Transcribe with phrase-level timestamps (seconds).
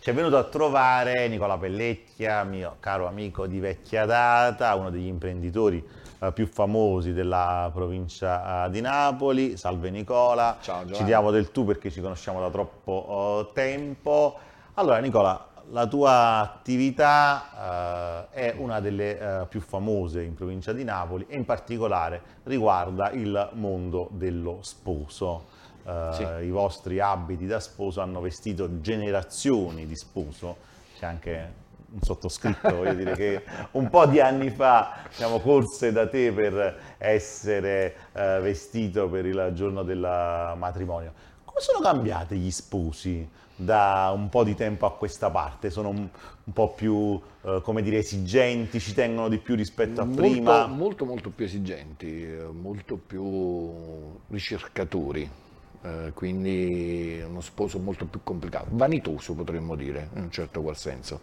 [0.00, 5.06] Ci è venuto a trovare Nicola Pellecchia, mio caro amico di vecchia data, uno degli
[5.06, 5.84] imprenditori
[6.20, 9.56] eh, più famosi della provincia eh, di Napoli.
[9.56, 10.96] Salve Nicola, Ciao, Giovanni.
[10.96, 14.38] ci diamo del tu perché ci conosciamo da troppo eh, tempo.
[14.74, 20.84] Allora Nicola, la tua attività eh, è una delle eh, più famose in provincia di
[20.84, 25.56] Napoli e in particolare riguarda il mondo dello sposo.
[25.84, 26.22] Eh, Sì.
[26.22, 30.56] I vostri abiti da sposo hanno vestito generazioni di sposo,
[30.98, 31.52] c'è anche
[31.90, 36.78] un sottoscritto, voglio dire che un po' di anni fa diciamo, corse da te per
[36.98, 41.12] essere eh, vestito per il giorno del matrimonio.
[41.44, 43.26] Come sono cambiati gli sposi
[43.58, 45.68] da un po' di tempo a questa parte?
[45.70, 46.08] Sono un,
[46.44, 50.66] un po' più, eh, come dire, esigenti, ci tengono di più rispetto a prima?
[50.66, 55.28] Molto, molto, molto più esigenti, eh, molto più ricercatori,
[55.82, 61.20] eh, quindi uno sposo molto più complicato, vanitoso potremmo dire, in un certo qual senso,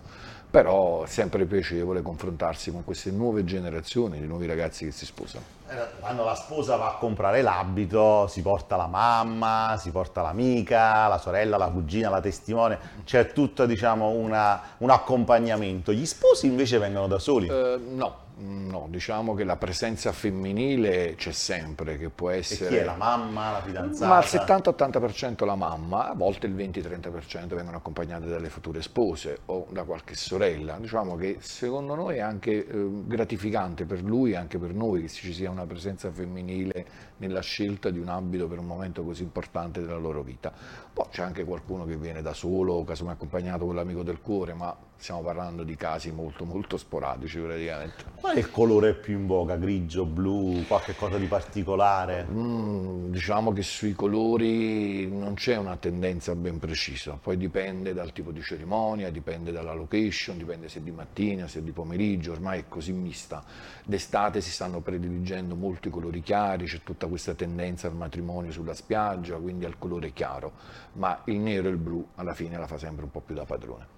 [0.50, 5.44] però è sempre piacevole confrontarsi con queste nuove generazioni di nuovi ragazzi che si sposano.
[5.68, 11.08] Eh, Quando la sposa va a comprare l'abito, si porta la mamma, si porta l'amica,
[11.08, 15.92] la sorella, la cugina, la testimone, c'è tutto diciamo, una- un accompagnamento.
[15.92, 17.48] Gli sposi invece vengono da soli.
[17.48, 22.70] Eh, no, no, diciamo che la presenza femminile c'è sempre, che può e essere...
[22.70, 24.08] chi è la mamma, la fidanzata?
[24.08, 29.68] Ma al 70-80% la mamma, a volte il 20-30% vengono accompagnate dalle future spose o
[29.70, 30.78] da qualche sorella.
[30.78, 35.10] Diciamo che secondo noi è anche eh, gratificante per lui e anche per noi che
[35.10, 36.86] ci sia una presenza femminile
[37.18, 40.52] nella scelta di un abito per un momento così importante della loro vita.
[40.94, 44.76] Poi c'è anche qualcuno che viene da solo, casomai accompagnato con l'amico del cuore, ma
[44.98, 48.04] stiamo parlando di casi molto molto sporadici praticamente.
[48.20, 49.56] Qual è il colore più in voga?
[49.56, 52.26] Grigio, blu, qualche cosa di particolare?
[52.30, 58.32] Mm, diciamo che sui colori non c'è una tendenza ben precisa, poi dipende dal tipo
[58.32, 62.60] di cerimonia, dipende dalla location, dipende se è di mattina, se è di pomeriggio, ormai
[62.60, 63.44] è così mista.
[63.86, 68.74] D'estate si stanno prediligendo molto i colori chiari, c'è tutta questa tendenza al matrimonio sulla
[68.74, 70.54] spiaggia, quindi al colore chiaro,
[70.94, 73.46] ma il nero e il blu alla fine la fa sempre un po' più da
[73.46, 73.95] padrone.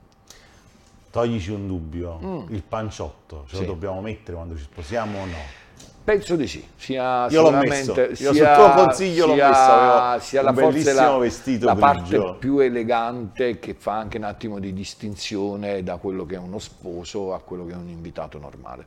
[1.10, 3.64] Toglici un dubbio, il panciotto, ce lo Mm.
[3.64, 3.66] Sì.
[3.66, 5.66] dobbiamo mettere quando ci sposiamo o no?
[6.04, 9.60] Penso di sì, sia Io l'ho messo, io sia, sul tuo consiglio l'ho sia- messo,
[9.72, 12.22] avevo sia la e bellissimo la, vestito la grigio.
[12.24, 16.60] parte più elegante che fa anche un attimo di distinzione da quello che è uno
[16.60, 18.86] sposo a quello che è un invitato normale.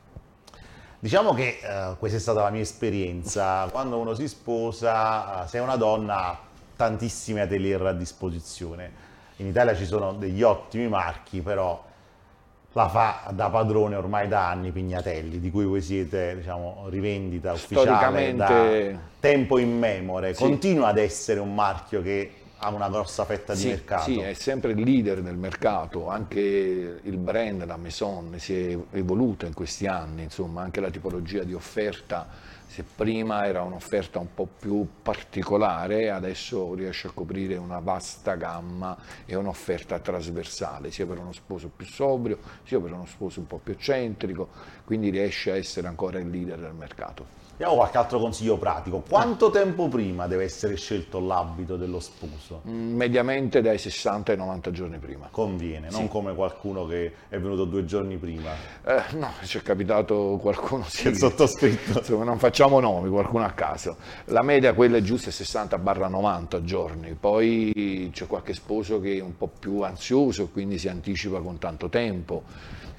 [0.98, 3.66] Diciamo che eh, questa è stata la mia esperienza.
[3.70, 6.38] Quando uno si sposa, eh, se è una donna, ha
[6.76, 9.08] tantissimi atelier a disposizione.
[9.36, 11.82] In Italia ci sono degli ottimi marchi, però
[12.72, 18.34] la fa da padrone ormai da anni Pignatelli, di cui voi siete diciamo, rivendita ufficiale
[18.34, 20.34] da tempo immemore.
[20.34, 20.42] Sì.
[20.42, 22.32] Continua ad essere un marchio che
[22.62, 24.04] ha una grossa fetta di Sì, mercato.
[24.04, 29.46] sì, è sempre il leader del mercato, anche il brand, la Maison, si è evoluta
[29.46, 32.28] in questi anni, insomma, anche la tipologia di offerta,
[32.70, 38.96] se prima era un'offerta un po' più particolare, adesso riesce a coprire una vasta gamma
[39.26, 43.58] e un'offerta trasversale, sia per uno sposo più sobrio, sia per uno sposo un po'
[43.62, 44.48] più eccentrico,
[44.84, 47.38] quindi riesce a essere ancora il leader del mercato.
[47.60, 49.00] Diamo qualche altro consiglio pratico.
[49.06, 52.62] Quanto tempo prima deve essere scelto l'abito dello sposo?
[52.66, 55.28] Mm, Mediamente dai 60 ai 90 giorni prima.
[55.30, 56.08] Conviene, non Sì.
[56.08, 58.50] come qualcuno che è venuto due giorni prima.
[58.82, 61.08] Eh, no, ci è capitato qualcuno sì.
[61.08, 61.98] Il sottoscritto.
[61.98, 63.96] Insomma, non facciamo nomi, qualcuno a caso.
[64.26, 67.16] La media, quella è giusta, è 60-90 giorni.
[67.18, 71.88] Poi c'è qualche sposo che è un po' più ansioso, quindi si anticipa con tanto
[71.88, 72.42] tempo.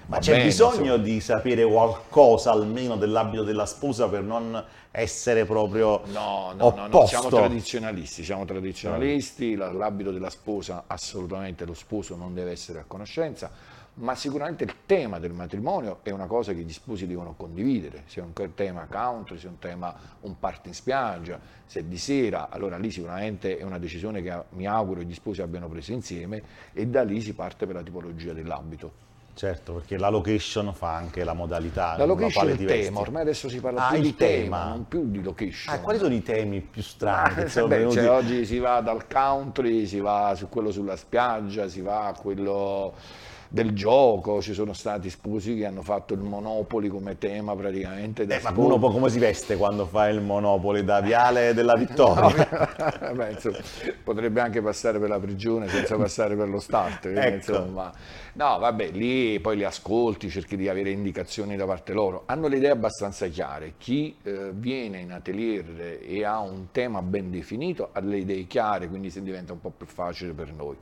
[0.08, 0.98] Ma Va c'è bene, bisogno insomma.
[0.98, 4.62] di sapere qualcosa almeno dell'abito della sposa per non
[4.92, 7.06] essere proprio No, no, no, no, opposto?
[7.08, 12.84] siamo tradizionalisti, siamo tradizionalisti, la- l'abito della sposa assolutamente lo sposo non deve essere a
[12.86, 13.50] conoscenza,
[13.96, 18.24] ma sicuramente il tema del matrimonio è una cosa che gli sposi devono condividere, sia
[18.24, 22.78] un tema country, sia un tema un party in spiaggia, se è di sera, allora
[22.78, 26.41] lì sicuramente è una decisione che mi auguro gli sposi abbiano preso insieme
[26.73, 29.09] e da lì si parte per la tipologia dell'abito.
[29.34, 31.96] Certo, perché la location fa anche la modalità.
[31.97, 34.67] La location è il tema, ormai adesso si parla Ah, più di tema, tema.
[34.70, 35.73] non più di location.
[35.73, 39.85] Ah, quali sono i temi più strani Ah, beh, cioè, oggi si va dal country,
[39.87, 42.94] si va su quello sulla spiaggia, si va a quello
[43.53, 48.24] del gioco, ci sono stati sposi che hanno fatto il Monopoli come tema praticamente.
[48.24, 53.12] Eh, ma uno come si veste quando fa il monopoli da Viale della Vittoria?
[53.14, 53.58] Beh, insomma,
[54.06, 57.08] potrebbe anche passare per la prigione senza passare per lo start.
[57.08, 57.36] Ecco.
[57.36, 57.92] insomma,
[58.34, 62.24] no, vabbè, lì poi li ascolti, cerchi di avere indicazioni da parte loro.
[62.28, 63.74] Hanno le idee abbastanza chiare.
[63.78, 68.88] Chi eh, viene in atelier e ha un tema ben definito ha le idee chiare,
[68.88, 70.78] quindi si diventa un po' più facile per noi.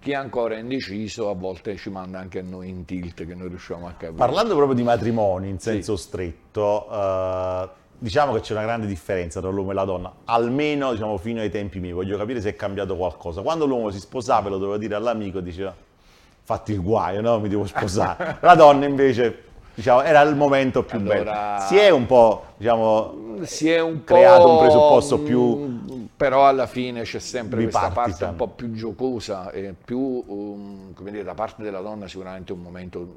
[0.00, 3.48] Chi è ancora indeciso a volte ci manda anche a noi in tilt che noi
[3.48, 4.12] riusciamo a capire.
[4.12, 6.02] Parlando proprio di matrimoni in senso sì.
[6.04, 7.68] stretto, eh,
[7.98, 11.50] diciamo che c'è una grande differenza tra l'uomo e la donna, almeno diciamo, fino ai
[11.50, 13.42] tempi miei, voglio capire se è cambiato qualcosa.
[13.42, 15.74] Quando l'uomo si sposava lo doveva dire all'amico, diceva
[16.42, 17.38] fatti il guaio, no?
[17.38, 18.38] mi devo sposare.
[18.42, 19.44] La donna invece
[19.74, 21.66] diciamo, era il momento più allora, bello.
[21.66, 25.79] Si è un po', diciamo, si è un creato po', un presupposto più...
[26.20, 31.12] Però alla fine c'è sempre questa parte un po' più giocosa e più, um, come
[31.12, 33.14] dire, da parte della donna sicuramente un momento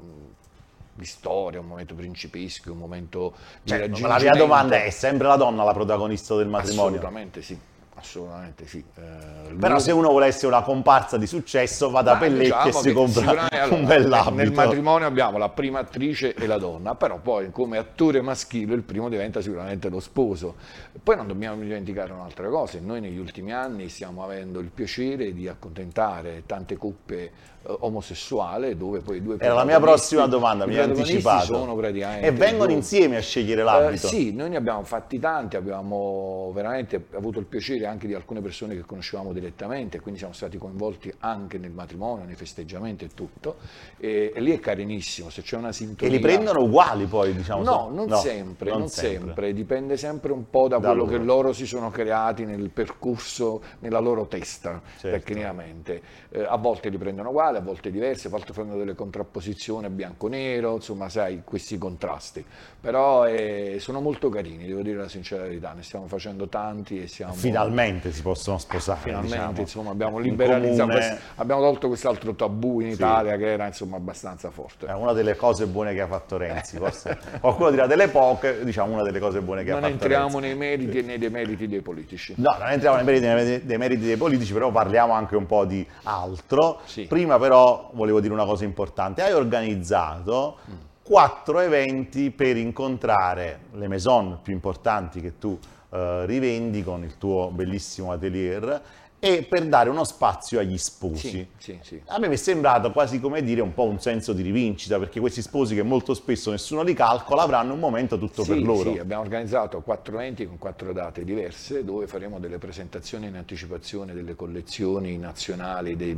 [0.94, 4.08] di storia, un momento principesco, un momento di certo, raggiungimento.
[4.08, 6.96] Ma la mia domanda è, è sempre la donna la protagonista del matrimonio?
[6.96, 7.58] Assolutamente sì.
[7.96, 8.84] Assolutamente sì.
[8.96, 12.92] Eh, Però se uno volesse una comparsa di successo va da Pellecchi diciamo e si
[12.92, 14.34] compra allora, un bell'abito.
[14.34, 18.82] Nel matrimonio abbiamo la prima attrice e la donna, però poi come attore maschile il
[18.82, 20.56] primo diventa sicuramente lo sposo.
[21.02, 25.48] Poi non dobbiamo dimenticare un'altra cosa, noi negli ultimi anni stiamo avendo il piacere di
[25.48, 27.30] accontentare tante coppie eh,
[27.66, 31.46] omosessuale dove poi due Era la mia prossima domanda, mi hai anticipato.
[31.46, 32.74] Sono e vengono due.
[32.74, 34.06] insieme a scegliere eh, l'abito?
[34.06, 38.40] Eh, sì, noi ne abbiamo fatti tanti, abbiamo veramente avuto il piacere anche di alcune
[38.40, 43.56] persone che conoscevamo direttamente, quindi siamo stati coinvolti anche nel matrimonio, nei festeggiamenti e tutto.
[43.98, 46.12] E, e lì è carinissimo, se c'è una sintonia.
[46.12, 47.62] E li prendono uguali poi, diciamo?
[47.62, 49.18] No, non, no, sempre, non, non sempre.
[49.18, 51.16] sempre, dipende sempre un po' da, da quello loro.
[51.16, 55.18] che loro si sono creati nel percorso, nella loro testa, certo.
[55.18, 56.02] tecnicamente.
[56.30, 59.88] Eh, a volte li prendono uguali musicale, a volte diverse, a volte fanno delle contrapposizioni
[59.88, 62.44] bianco-nero, insomma, sai, questi contrasti.
[62.80, 67.32] Però eh, sono molto carini, devo dire la sincerità, ne stiamo facendo tanti e siamo...
[67.32, 69.60] Finalmente si possono sposare, Finalmente, diciamo.
[69.60, 71.18] insomma, abbiamo liberalizzato, comune...
[71.36, 73.38] abbiamo tolto quest'altro tabù in Italia sì.
[73.38, 74.86] che era, insomma, abbastanza forte.
[74.86, 78.92] È una delle cose buone che ha fatto Renzi, forse qualcuno dirà delle poche, diciamo
[78.92, 80.08] una delle cose buone che non ha fatto Renzi.
[80.08, 82.34] Non entriamo nei meriti e nei demeriti dei politici.
[82.36, 85.86] No, non entriamo nei meriti, nei meriti dei politici, però parliamo anche un po' di
[86.02, 86.80] altro.
[86.84, 87.06] Sì.
[87.06, 90.56] Prima però volevo dire una cosa importante, hai organizzato
[91.02, 95.58] quattro eventi per incontrare le maison più importanti che tu
[95.90, 98.80] eh, rivendi con il tuo bellissimo atelier
[99.24, 101.28] e per dare uno spazio agli sposi.
[101.28, 102.02] Sì, sì, sì.
[102.08, 105.18] A me mi è sembrato quasi come dire un po' un senso di rivincita, perché
[105.18, 108.92] questi sposi che molto spesso nessuno li calcola avranno un momento tutto per loro.
[108.92, 114.12] Sì, abbiamo organizzato quattro eventi con quattro date diverse, dove faremo delle presentazioni in anticipazione
[114.12, 116.14] delle collezioni nazionali dei,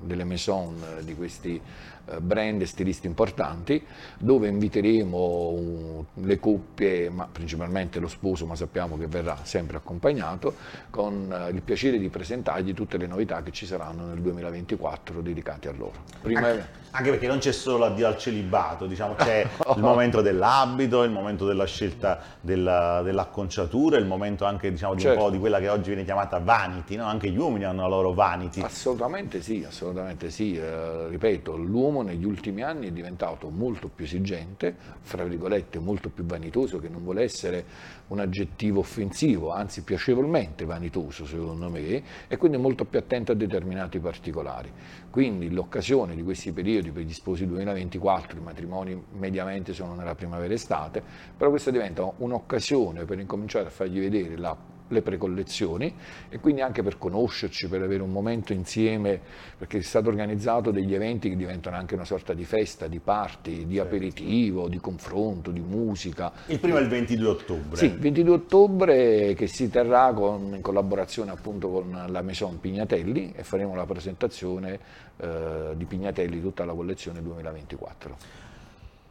[0.00, 3.84] delle maison di questi eh, brand e stilisti importanti,
[4.18, 10.54] dove inviteremo le coppie, ma principalmente lo sposo, ma sappiamo che verrà sempre accompagnato,
[10.90, 15.68] con eh, il piacere di presentargli tutte le novità che ci saranno nel 2024 dedicate
[15.68, 16.04] a loro.
[16.20, 16.48] Prima...
[16.48, 19.46] Anche, anche, perché non c'è solo l'addio al celibato, diciamo, c'è
[19.76, 25.18] il momento dell'abito, il momento della scelta della, dell'acconciatura, il momento anche diciamo, di certo.
[25.18, 27.04] un po' di quella che oggi viene chiamata vanity, no?
[27.04, 28.62] anche gli uomini hanno la loro vanity.
[28.62, 34.04] Assolutamente sì, assolutamente sì, eh, ripeto, l'uomo l'uomo negli ultimi anni è diventato molto più
[34.04, 37.64] esigente, fra virgolette molto più vanitoso, che non vuole essere
[38.08, 43.98] un aggettivo offensivo, anzi piacevolmente vanitoso secondo me, e quindi molto più attento a determinati
[43.98, 44.70] particolari.
[45.10, 51.02] Quindi l'occasione di questi periodi per gli sposi 2024, i matrimoni mediamente sono nella primavera-estate,
[51.36, 54.56] però questa diventa un'occasione per incominciare a fargli vedere la
[54.88, 55.94] le precollezioni
[56.28, 59.20] e quindi anche per conoscerci, per avere un momento insieme,
[59.56, 63.66] perché è stato organizzato degli eventi che diventano anche una sorta di festa, di party,
[63.66, 63.88] di certo.
[63.88, 66.32] aperitivo, di confronto, di musica.
[66.46, 67.76] Il primo è il 22 ottobre.
[67.76, 73.32] Sì, il 22 ottobre che si terrà con, in collaborazione appunto con la Maison Pignatelli
[73.34, 74.78] e faremo la presentazione
[75.16, 78.16] eh, di Pignatelli tutta la collezione 2024.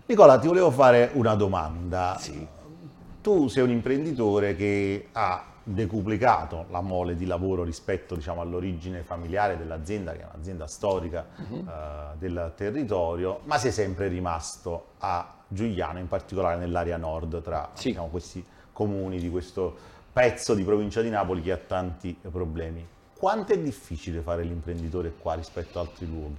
[0.05, 2.15] Nicola, ti volevo fare una domanda.
[2.17, 2.47] Sì.
[3.21, 9.57] Tu sei un imprenditore che ha decuplicato la mole di lavoro rispetto diciamo, all'origine familiare
[9.57, 11.57] dell'azienda, che è un'azienda storica uh-huh.
[11.57, 17.89] uh, del territorio, ma sei sempre rimasto a Giuliano, in particolare nell'area nord, tra sì.
[17.89, 19.75] diciamo, questi comuni di questo
[20.13, 22.85] pezzo di provincia di Napoli che ha tanti problemi.
[23.17, 26.37] Quanto è difficile fare l'imprenditore qua rispetto ad altri luoghi?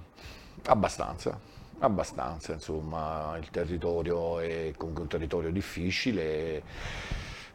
[0.66, 1.38] Abbastanza,
[1.80, 6.62] abbastanza, insomma, il territorio è comunque un territorio difficile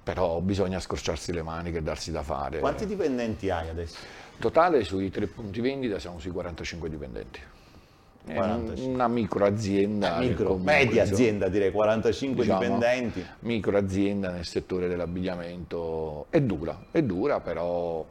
[0.04, 2.60] però bisogna scorciarsi le maniche e darsi da fare.
[2.60, 3.98] Quanti dipendenti hai adesso?
[4.38, 7.40] Totale sui tre punti vendita siamo sui 45 dipendenti.
[8.26, 10.20] È una micro azienda.
[10.20, 13.26] Eh, micro, media azienda direi, 45 diciamo, dipendenti.
[13.40, 16.28] Micro azienda nel settore dell'abbigliamento.
[16.30, 18.06] È dura, è dura, però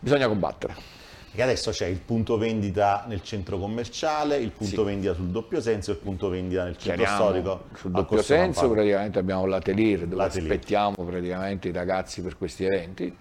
[0.00, 0.97] bisogna combattere.
[1.38, 4.82] Che adesso c'è il punto vendita nel centro commerciale, il punto sì.
[4.82, 7.64] vendita sul doppio senso e il punto vendita nel centro Chiariamo, storico.
[7.76, 10.50] Sul doppio senso praticamente abbiamo l'atelier dove l'atelier.
[10.50, 13.16] aspettiamo praticamente i ragazzi per questi eventi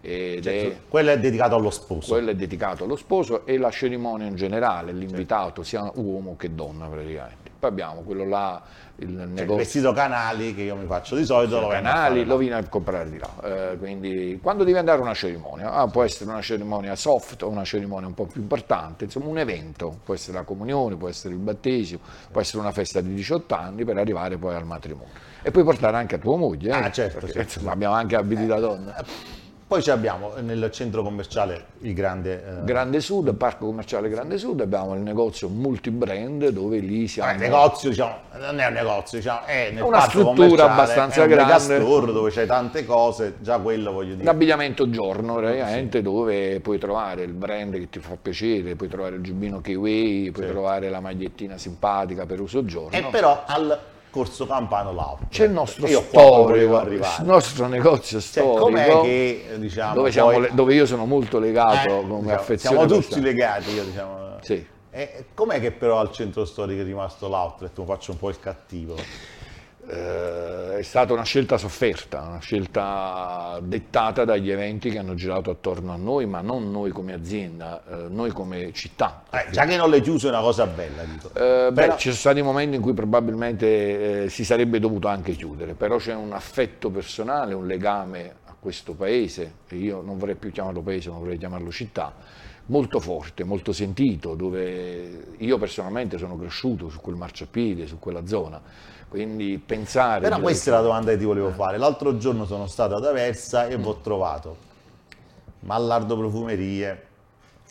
[0.00, 2.12] ed Cioè, è, quello è dedicato allo sposo.
[2.14, 6.88] quello è dedicato allo sposo e la cerimonia in generale, l'invitato sia uomo che donna
[6.88, 7.49] praticamente.
[7.60, 8.62] Poi abbiamo quello là,
[8.96, 12.54] il Cioè, negozio vestito canali che io mi faccio di solito lo canali lo viene
[12.56, 13.28] a comprare di là.
[13.72, 17.48] Eh, quindi quando devi andare a una cerimonia, ah, può essere una cerimonia soft o
[17.48, 21.34] una cerimonia un po' più importante, insomma un evento, può essere la comunione, può essere
[21.34, 22.00] il battesimo,
[22.32, 25.12] può essere una festa di 18 anni per arrivare poi al matrimonio.
[25.42, 27.52] E puoi portare anche a tua moglie, eh, Ah, certo, perché, certo.
[27.58, 29.04] insomma, abbiamo anche abiti da donna.
[29.70, 32.42] Poi ci abbiamo nel centro commerciale il grande...
[32.44, 37.30] eh, Grande Sud, Parco Commerciale Grande Sud, abbiamo il negozio multi-brand dove lì siamo...
[37.30, 41.28] eh, negozio, diciamo, non è un negozio, diciamo, è nel Una struttura abbastanza è un
[41.28, 41.52] grande.
[41.52, 44.24] megastore dove c'hai tante cose, già quello voglio dire.
[44.24, 49.22] L'abbigliamento giorno, praticamente, dove puoi trovare il brand che ti fa piacere, puoi trovare il
[49.22, 50.50] giubbino Kiwi, puoi Sì.
[50.50, 52.90] trovare la magliettina simpatica per uso giorno.
[52.90, 53.78] E però al
[54.10, 55.20] corso Campano Lauro.
[55.30, 60.40] C'è il nostro Io storico, il nostro negozio Cioè, storico, com'è che, diciamo, dove, poi-
[60.40, 62.76] le- dove io sono molto legato Eh, come diciamo, affezione.
[62.76, 63.32] Siamo tutti personale.
[63.32, 64.18] legati, io diciamo.
[64.42, 64.66] Sì.
[64.92, 67.78] E com'è che però al centro storico è rimasto l'outlet?
[67.78, 68.96] Mi faccio un po' il cattivo.
[69.92, 75.92] Eh, è stata una scelta sofferta, una scelta dettata dagli eventi che hanno girato attorno
[75.92, 79.24] a noi, ma non noi come azienda, eh, noi come città.
[79.30, 81.28] Eh, già che non l'hai chiuso è una cosa bella, dico.
[81.34, 85.32] Eh, beh, Però- ci sono stati momenti in cui probabilmente eh, si sarebbe dovuto anche
[85.32, 90.36] chiudere, però c'è un affetto personale, un legame a questo paese, e io non vorrei
[90.36, 92.14] più chiamarlo paese, ma vorrei chiamarlo città,
[92.66, 98.60] molto forte, molto sentito, dove io personalmente sono cresciuto su quel marciapiede, su quella zona,
[99.10, 100.20] quindi pensare...
[100.20, 101.78] Però questa è la domanda che ti volevo fare.
[101.78, 104.56] L'altro giorno sono stato ad Aversa e vi ho trovato
[105.60, 107.06] Mallardo Profumerie,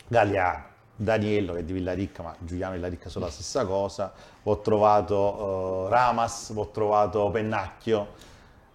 [0.06, 0.64] Galeano,
[0.98, 4.12] Daniello che è di Villaricca, ma Giuliano e Villaricca sono la stessa cosa.
[4.44, 8.08] Ho trovato eh, Ramas, ho trovato Pennacchio,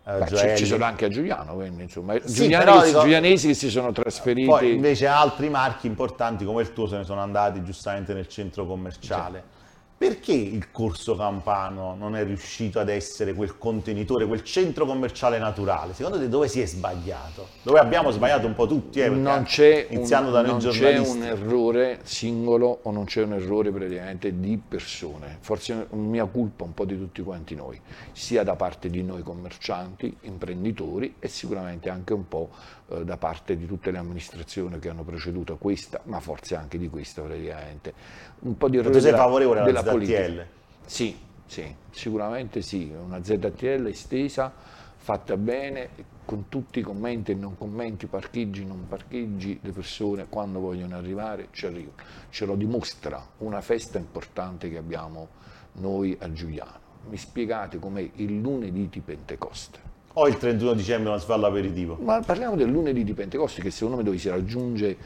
[0.06, 3.54] eh, Beh, ci, sono anche a Giuliano, quindi insomma, Sì, Giuliani, però dico- giulianesi che
[3.54, 4.48] si sono trasferiti...
[4.48, 8.64] Poi invece altri marchi importanti come il tuo se ne sono andati giustamente nel centro
[8.64, 9.52] commerciale.
[9.96, 15.94] Perché il corso Campano non è riuscito ad essere quel contenitore, quel centro commerciale naturale?
[15.94, 17.48] Secondo te dove si è sbagliato?
[17.62, 19.00] Dove abbiamo sbagliato un po' tutti?
[19.00, 23.22] Eh, non c'è, un, iniziando da noi non c'è un errore singolo o non c'è
[23.22, 27.54] un errore praticamente di persone, forse è un mia colpa un po' di tutti quanti
[27.54, 32.50] noi, sia da parte di noi commercianti, imprenditori e sicuramente anche un po'
[32.94, 36.88] eh, da parte di tutte le amministrazioni che hanno preceduto questa, ma forse anche di
[36.88, 37.92] questa praticamente.
[38.40, 40.24] Un po' di errore della- favorevole della politica.
[40.24, 40.46] ZTL?
[40.86, 44.52] Sì, sì, sicuramente sì, una ZTL estesa,
[44.96, 50.60] fatta bene, con tutti i commenti e non commenti, parcheggi, non parcheggi, le persone quando
[50.60, 51.96] vogliono arrivare ci arrivano.
[52.30, 55.28] Ce lo dimostra una festa importante che abbiamo
[55.74, 56.82] noi a Giuliano.
[57.08, 59.93] Mi spiegate com'è il lunedì di Pentecoste?
[60.16, 61.98] O il 31 dicembre non si fa l'aperitivo?
[62.00, 64.96] Ma parliamo del lunedì di Pentecoste che secondo me dove si raggiunge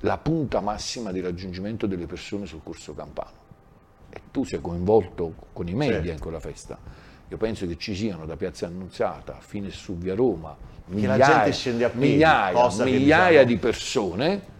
[0.00, 3.44] la punta massima di raggiungimento delle persone sul corso campano.
[4.10, 6.12] E tu sei coinvolto con i media Certo.
[6.12, 6.78] in quella festa.
[7.28, 10.56] Io penso che ci siano da Piazza Annunziata fino su via Roma
[10.88, 14.54] la migliaia, gente scende a piedi, migliaia, migliaia diciamo- di persone.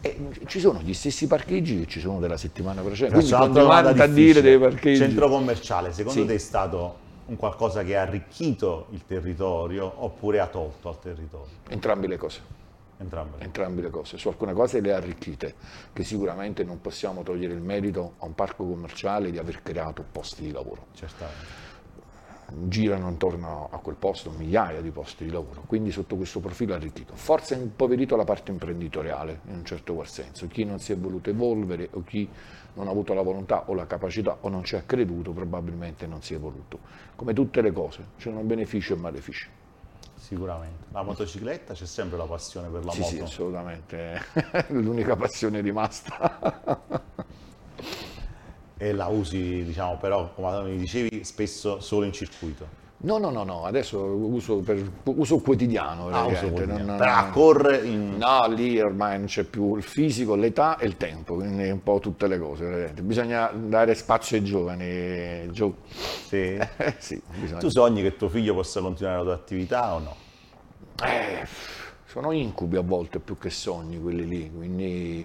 [0.00, 3.16] E ci sono gli stessi parcheggi che ci sono della settimana precedente.
[3.16, 4.40] Quindi continuando a dire difficile.
[4.42, 4.96] dei parcheggi.
[4.96, 6.26] Centro commerciale, secondo Sì.
[6.26, 11.52] te è stato un qualcosa che ha arricchito il territorio oppure ha tolto al territorio?
[11.68, 12.56] Entrambe le cose.
[13.00, 13.36] Entrambe.
[13.38, 15.54] entrambe le cose, su alcune cose le ha arricchite,
[15.92, 20.42] che sicuramente non possiamo togliere il merito a un parco commerciale di aver creato posti
[20.42, 20.86] di lavoro.
[20.94, 21.67] Certamente.
[22.50, 26.76] Girano intorno a quel posto migliaia di posti di lavoro, quindi sotto questo profilo ha
[26.76, 27.14] arricchito.
[27.14, 30.46] Forse ha impoverito la parte imprenditoriale, in un certo qual senso.
[30.48, 32.26] Chi non si è voluto evolvere o chi
[32.74, 36.22] non ha avuto la volontà o la capacità o non ci ha creduto, probabilmente non
[36.22, 36.78] si è voluto.
[37.16, 39.48] Come tutte le cose, c'erano benefici e malefici.
[40.16, 40.86] Sicuramente.
[40.92, 43.10] La motocicletta c'è sempre la passione per la Sì, moto.
[43.12, 44.22] sì, assolutamente.
[44.68, 47.04] L'unica passione rimasta.
[48.78, 52.86] E la usi, diciamo, però, come mi dicevi, spesso solo in circuito.
[53.00, 56.08] No, no, no, no, adesso uso, per, uso quotidiano.
[56.08, 56.84] Ah, uso quotidiano.
[56.84, 58.16] non- Però a correre in...
[58.16, 62.00] No, lì ormai non c'è più il fisico, l'età e il tempo, quindi un po'
[62.00, 62.64] tutte le cose.
[62.64, 63.02] veramente.
[63.02, 65.48] Bisogna dare spazio ai giovani.
[65.52, 66.56] Gio- Sì.
[66.76, 67.20] Eh, sì.
[67.60, 70.16] Tu sogni che tuo figlio possa continuare la tua attività o no?
[71.04, 71.46] Eh,
[72.04, 75.24] sono incubi a volte più che sogni quelli lì, quindi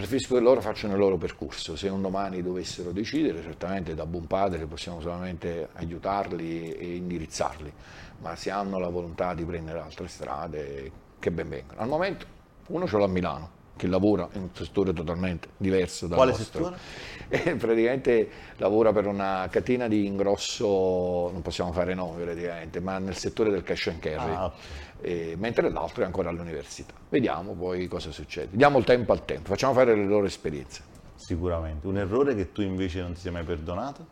[0.00, 1.76] preferisco che loro facciano il loro percorso.
[1.76, 7.72] Se un domani dovessero decidere, certamente da buon padre possiamo solamente aiutarli e indirizzarli,
[8.20, 11.80] ma se hanno la volontà di prendere altre strade, che ben vengano.
[11.80, 12.26] Al momento
[12.68, 13.50] uno ce l'ha a Milano,
[13.80, 16.64] che lavora in un settore totalmente diverso dal Quale nostro.
[16.64, 16.78] settore?
[17.32, 23.14] E praticamente lavora per una catena di ingrosso, non possiamo fare nomi praticamente, ma nel
[23.14, 24.32] settore del cash and carry.
[24.32, 24.52] Ah.
[25.00, 26.92] E- mentre l'altro è ancora all'università.
[27.08, 28.48] Vediamo poi cosa succede.
[28.50, 30.82] Diamo il tempo al tempo, facciamo fare le loro esperienze.
[31.14, 31.86] Sicuramente.
[31.86, 34.04] Un errore che tu invece non ti sei mai perdonato?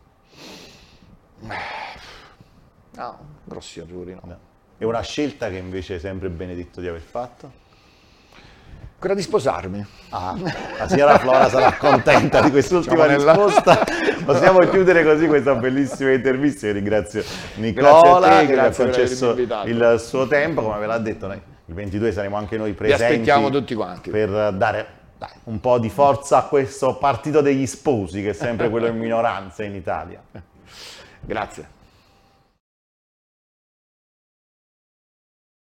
[2.91, 4.21] No, grossi errori no.
[4.23, 4.39] No.
[4.77, 7.67] E una scelta che invece hai sempre benedetto di aver fatto?
[8.99, 9.85] Quella di sposarmi.
[10.09, 10.35] Ah,
[10.77, 13.85] la signora Flora sarà contenta di quest'ultima risposta.
[14.25, 16.67] Possiamo chiudere così questa bellissima intervista.
[16.67, 19.31] Io ringrazio Grazie Nicola a te, che ha grazie per concesso
[19.65, 20.61] il suo tempo.
[20.63, 23.03] Come ve l'ha detto, noi il 22 saremo anche noi Vi presenti.
[23.03, 24.09] aspettiamo tutti quanti.
[24.09, 24.87] Per dare
[25.17, 28.97] dai, un po' di forza a questo partito degli sposi, che è sempre quello in
[28.97, 30.21] minoranza in Italia.
[31.21, 31.77] Grazie.